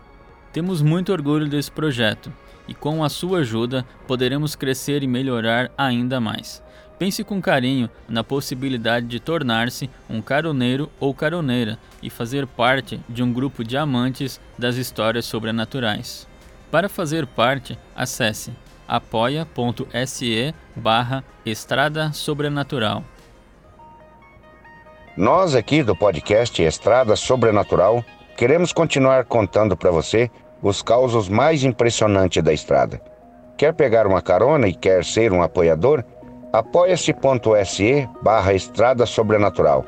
Temos 0.53 0.83
muito 0.83 1.13
orgulho 1.13 1.49
desse 1.49 1.73
projeto 1.73 2.31
e 2.69 2.75
com 2.75 3.03
a 3.03 3.09
sua 3.09 3.39
ajuda 3.39 3.87
poderemos 4.07 4.55
crescer 4.55 5.03
e 5.03 5.07
melhorar 5.07 5.71
ainda 5.79 6.21
mais. 6.21 6.63
Pense 6.99 7.25
com 7.25 7.41
carinho 7.41 7.89
na 8.07 8.23
possibilidade 8.23 9.07
de 9.07 9.19
tornar-se 9.19 9.89
um 10.11 10.21
caroneiro 10.21 10.91
ou 11.01 11.15
caroneira 11.15 11.79
e 12.03 12.11
fazer 12.11 12.47
parte 12.47 13.01
de 13.09 13.23
um 13.23 13.33
grupo 13.33 13.65
de 13.65 13.79
amantes 13.79 14.39
das 14.59 14.77
histórias 14.77 15.25
sobrenaturais. 15.25 16.29
Para 16.71 16.87
fazer 16.87 17.27
parte, 17.27 17.79
acesse 17.97 18.53
apoia.se 18.87 20.55
barra 20.77 21.25
Estrada 21.47 22.13
Sobrenatural. 22.13 23.03
Nós 25.17 25.55
aqui 25.55 25.81
do 25.81 25.95
podcast 25.95 26.61
Estrada 26.61 27.15
Sobrenatural 27.15 28.05
queremos 28.37 28.73
continuar 28.73 29.25
contando 29.25 29.77
para 29.77 29.93
você 29.93 30.29
os 30.61 30.83
causos 30.83 31.29
mais 31.29 31.63
impressionantes 31.63 32.43
da 32.43 32.53
estrada. 32.53 33.01
Quer 33.57 33.73
pegar 33.75 34.09
uma 34.09 34.21
carona 34.21 34.67
e 34.67 34.75
quer 34.75 35.05
ser 35.05 35.33
um 35.33 35.41
apoiador? 35.41 36.03
apoia-se.se 36.53 38.09
barra 38.23 38.55
Estrada 38.55 39.07
Sobrenatural. 39.07 39.85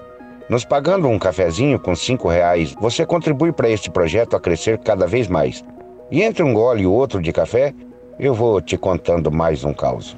Nos 0.49 0.64
pagando 0.64 1.09
um 1.09 1.18
cafezinho 1.18 1.78
com 1.78 1.97
cinco 1.97 2.28
reais, 2.28 2.75
você 2.80 3.04
contribui 3.04 3.52
para 3.52 3.68
este 3.68 3.90
projeto 3.90 4.37
a 4.37 4.40
crescer 4.40 4.78
cada 4.78 5.09
vez 5.09 5.26
mais. 5.26 5.64
E 6.09 6.23
entre 6.23 6.45
um 6.45 6.54
gole 6.54 6.83
e 6.83 6.87
outro 6.87 7.21
de 7.21 7.33
café, 7.33 7.75
eu 8.18 8.33
vou 8.33 8.61
te 8.61 8.76
contando 8.76 9.30
mais 9.30 9.64
um 9.64 9.73
caos. 9.73 10.16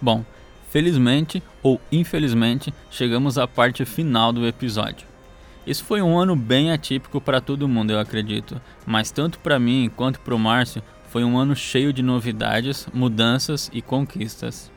Bom, 0.00 0.24
felizmente 0.70 1.42
ou 1.62 1.80
infelizmente, 1.90 2.72
chegamos 2.90 3.38
à 3.38 3.46
parte 3.46 3.84
final 3.84 4.32
do 4.32 4.46
episódio. 4.46 5.06
Esse 5.66 5.82
foi 5.82 6.00
um 6.00 6.16
ano 6.16 6.36
bem 6.36 6.70
atípico 6.70 7.20
para 7.20 7.40
todo 7.40 7.68
mundo, 7.68 7.90
eu 7.90 7.98
acredito, 7.98 8.60
mas 8.86 9.10
tanto 9.10 9.38
para 9.40 9.58
mim 9.58 9.90
quanto 9.96 10.20
para 10.20 10.34
o 10.34 10.38
Márcio 10.38 10.82
foi 11.08 11.24
um 11.24 11.36
ano 11.38 11.56
cheio 11.56 11.92
de 11.92 12.02
novidades, 12.02 12.86
mudanças 12.92 13.70
e 13.72 13.82
conquistas. 13.82 14.70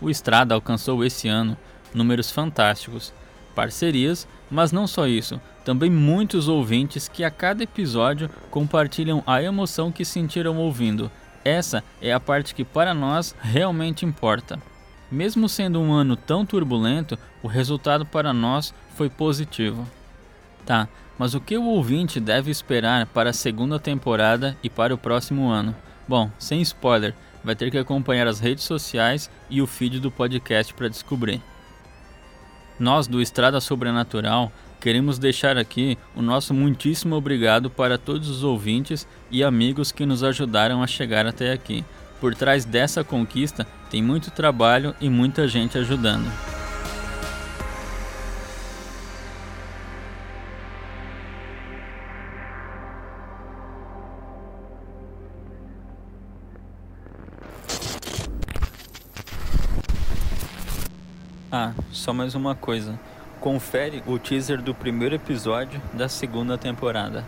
O 0.00 0.10
Estrada 0.10 0.54
alcançou 0.54 1.04
esse 1.04 1.26
ano 1.26 1.56
números 1.94 2.30
fantásticos, 2.30 3.12
parcerias, 3.54 4.28
mas 4.50 4.70
não 4.70 4.86
só 4.86 5.06
isso, 5.06 5.40
também 5.64 5.90
muitos 5.90 6.46
ouvintes 6.46 7.08
que 7.08 7.24
a 7.24 7.30
cada 7.30 7.64
episódio 7.64 8.30
compartilham 8.50 9.24
a 9.26 9.42
emoção 9.42 9.90
que 9.90 10.04
sentiram 10.04 10.58
ouvindo. 10.58 11.10
Essa 11.46 11.84
é 12.02 12.12
a 12.12 12.18
parte 12.18 12.52
que 12.56 12.64
para 12.64 12.92
nós 12.92 13.32
realmente 13.40 14.04
importa. 14.04 14.60
Mesmo 15.08 15.48
sendo 15.48 15.80
um 15.80 15.92
ano 15.92 16.16
tão 16.16 16.44
turbulento, 16.44 17.16
o 17.40 17.46
resultado 17.46 18.04
para 18.04 18.32
nós 18.32 18.74
foi 18.96 19.08
positivo. 19.08 19.88
Tá, 20.64 20.88
mas 21.16 21.34
o 21.34 21.40
que 21.40 21.56
o 21.56 21.62
ouvinte 21.62 22.18
deve 22.18 22.50
esperar 22.50 23.06
para 23.06 23.30
a 23.30 23.32
segunda 23.32 23.78
temporada 23.78 24.58
e 24.60 24.68
para 24.68 24.92
o 24.92 24.98
próximo 24.98 25.48
ano? 25.48 25.72
Bom, 26.08 26.28
sem 26.36 26.60
spoiler, 26.62 27.14
vai 27.44 27.54
ter 27.54 27.70
que 27.70 27.78
acompanhar 27.78 28.26
as 28.26 28.40
redes 28.40 28.64
sociais 28.64 29.30
e 29.48 29.62
o 29.62 29.68
feed 29.68 30.00
do 30.00 30.10
podcast 30.10 30.74
para 30.74 30.88
descobrir. 30.88 31.40
Nós 32.76 33.06
do 33.06 33.22
Estrada 33.22 33.60
Sobrenatural 33.60 34.50
queremos 34.80 35.18
deixar 35.18 35.56
aqui 35.56 35.98
o 36.14 36.22
nosso 36.22 36.54
muitíssimo 36.54 37.14
obrigado 37.16 37.68
para 37.70 37.98
todos 37.98 38.28
os 38.28 38.44
ouvintes 38.44 39.06
e 39.30 39.42
amigos 39.42 39.92
que 39.92 40.06
nos 40.06 40.22
ajudaram 40.22 40.82
a 40.82 40.86
chegar 40.86 41.26
até 41.26 41.52
aqui. 41.52 41.84
Por 42.20 42.34
trás 42.34 42.64
dessa 42.64 43.04
conquista 43.04 43.66
tem 43.90 44.02
muito 44.02 44.30
trabalho 44.30 44.94
e 45.00 45.08
muita 45.08 45.46
gente 45.46 45.76
ajudando. 45.76 46.30
Ah, 61.50 61.72
só 61.90 62.12
mais 62.12 62.34
uma 62.34 62.54
coisa. 62.54 62.98
Confere 63.46 64.02
o 64.08 64.18
teaser 64.18 64.60
do 64.60 64.74
primeiro 64.74 65.14
episódio 65.14 65.80
da 65.92 66.08
segunda 66.08 66.58
temporada. 66.58 67.24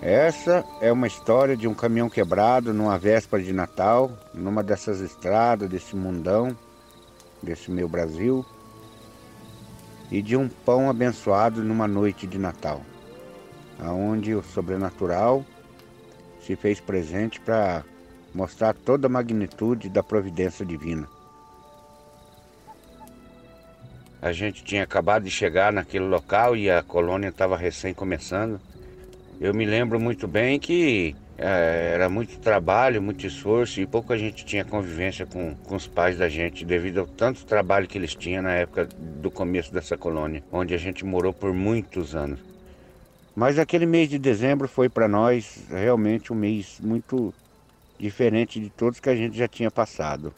Essa 0.00 0.64
é 0.80 0.90
uma 0.90 1.06
história 1.06 1.54
de 1.54 1.68
um 1.68 1.74
caminhão 1.74 2.08
quebrado 2.08 2.72
numa 2.72 2.96
véspera 2.96 3.42
de 3.42 3.52
Natal, 3.52 4.10
numa 4.32 4.62
dessas 4.62 5.02
estradas, 5.02 5.68
desse 5.68 5.94
mundão, 5.94 6.56
desse 7.42 7.70
meu 7.70 7.86
Brasil, 7.86 8.46
e 10.10 10.22
de 10.22 10.38
um 10.38 10.48
pão 10.48 10.88
abençoado 10.88 11.62
numa 11.62 11.86
noite 11.86 12.26
de 12.26 12.38
Natal, 12.38 12.80
aonde 13.78 14.34
o 14.34 14.42
sobrenatural 14.42 15.44
se 16.40 16.56
fez 16.56 16.80
presente 16.80 17.40
para 17.40 17.84
mostrar 18.34 18.74
toda 18.74 19.06
a 19.06 19.10
magnitude 19.10 19.88
da 19.88 20.02
providência 20.02 20.64
divina. 20.64 21.08
A 24.20 24.32
gente 24.32 24.64
tinha 24.64 24.82
acabado 24.82 25.24
de 25.24 25.30
chegar 25.30 25.72
naquele 25.72 26.06
local 26.06 26.56
e 26.56 26.68
a 26.70 26.82
colônia 26.82 27.28
estava 27.28 27.56
recém 27.56 27.94
começando. 27.94 28.60
Eu 29.40 29.54
me 29.54 29.64
lembro 29.64 30.00
muito 30.00 30.26
bem 30.26 30.58
que 30.58 31.14
é, 31.38 31.92
era 31.94 32.08
muito 32.08 32.40
trabalho, 32.40 33.00
muito 33.00 33.24
esforço 33.24 33.80
e 33.80 33.86
pouca 33.86 34.18
gente 34.18 34.44
tinha 34.44 34.64
convivência 34.64 35.24
com, 35.24 35.54
com 35.54 35.76
os 35.76 35.86
pais 35.86 36.18
da 36.18 36.28
gente 36.28 36.64
devido 36.64 36.98
ao 36.98 37.06
tanto 37.06 37.46
trabalho 37.46 37.86
que 37.86 37.96
eles 37.96 38.12
tinham 38.16 38.42
na 38.42 38.54
época 38.54 38.88
do 39.20 39.30
começo 39.30 39.72
dessa 39.72 39.96
colônia, 39.96 40.42
onde 40.50 40.74
a 40.74 40.78
gente 40.78 41.04
morou 41.04 41.32
por 41.32 41.54
muitos 41.54 42.16
anos. 42.16 42.47
Mas 43.38 43.56
aquele 43.56 43.86
mês 43.86 44.08
de 44.08 44.18
dezembro 44.18 44.66
foi 44.66 44.88
para 44.88 45.06
nós 45.06 45.60
realmente 45.70 46.32
um 46.32 46.36
mês 46.36 46.80
muito 46.82 47.32
diferente 47.96 48.58
de 48.58 48.68
todos 48.68 48.98
que 48.98 49.08
a 49.08 49.14
gente 49.14 49.38
já 49.38 49.46
tinha 49.46 49.70
passado. 49.70 50.34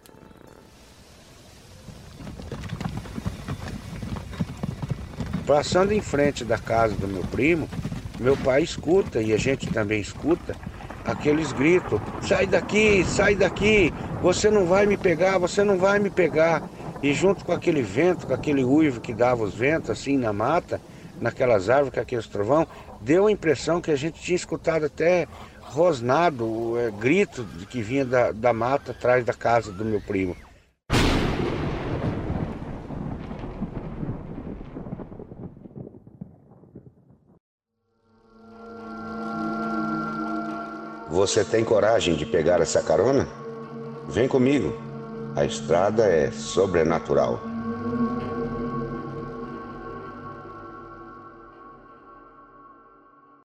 Passando 5.46 5.92
em 5.92 6.02
frente 6.02 6.44
da 6.44 6.58
casa 6.58 6.94
do 6.94 7.08
meu 7.08 7.24
primo, 7.24 7.66
meu 8.20 8.36
pai 8.36 8.62
escuta 8.62 9.22
e 9.22 9.32
a 9.32 9.38
gente 9.38 9.66
também 9.68 10.02
escuta 10.02 10.54
aqueles 11.06 11.52
gritos: 11.52 11.98
sai 12.20 12.46
daqui, 12.46 13.02
sai 13.06 13.34
daqui, 13.34 13.94
você 14.20 14.50
não 14.50 14.66
vai 14.66 14.84
me 14.84 14.98
pegar, 14.98 15.38
você 15.38 15.64
não 15.64 15.78
vai 15.78 15.98
me 15.98 16.10
pegar. 16.10 16.62
E 17.02 17.14
junto 17.14 17.46
com 17.46 17.52
aquele 17.52 17.80
vento, 17.80 18.26
com 18.26 18.34
aquele 18.34 18.62
uivo 18.62 19.00
que 19.00 19.14
dava 19.14 19.42
os 19.42 19.54
ventos 19.54 19.88
assim 19.88 20.18
na 20.18 20.34
mata, 20.34 20.78
naquelas 21.20 21.68
árvores, 21.68 21.94
com 21.94 22.00
aqueles 22.00 22.26
trovão, 22.26 22.66
deu 23.00 23.26
a 23.26 23.32
impressão 23.32 23.80
que 23.80 23.90
a 23.90 23.96
gente 23.96 24.20
tinha 24.20 24.36
escutado 24.36 24.86
até 24.86 25.28
rosnado, 25.60 26.78
é, 26.78 26.90
grito 26.90 27.44
que 27.68 27.82
vinha 27.82 28.04
da, 28.04 28.32
da 28.32 28.52
mata 28.52 28.90
atrás 28.90 29.24
da 29.24 29.32
casa 29.32 29.70
do 29.70 29.84
meu 29.84 30.00
primo. 30.00 30.36
Você 41.08 41.44
tem 41.44 41.64
coragem 41.64 42.14
de 42.14 42.24
pegar 42.24 42.60
essa 42.60 42.82
carona? 42.82 43.28
Vem 44.08 44.26
comigo. 44.26 44.72
A 45.36 45.44
estrada 45.44 46.04
é 46.04 46.30
sobrenatural. 46.30 47.49